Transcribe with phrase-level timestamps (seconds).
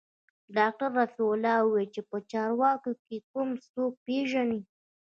[0.57, 4.61] ډاکتر رفيع الله وويل چې په چارواکو کښې کوم څوک پېژني.